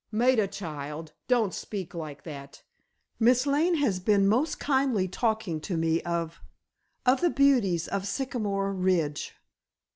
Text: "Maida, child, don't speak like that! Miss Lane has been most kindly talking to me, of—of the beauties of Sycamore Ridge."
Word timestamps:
"Maida, 0.11 0.47
child, 0.47 1.11
don't 1.27 1.53
speak 1.53 1.93
like 1.93 2.23
that! 2.23 2.63
Miss 3.19 3.45
Lane 3.45 3.75
has 3.75 3.99
been 3.99 4.27
most 4.27 4.59
kindly 4.59 5.07
talking 5.07 5.61
to 5.61 5.77
me, 5.77 6.01
of—of 6.01 7.21
the 7.21 7.29
beauties 7.29 7.87
of 7.87 8.07
Sycamore 8.07 8.73
Ridge." 8.73 9.35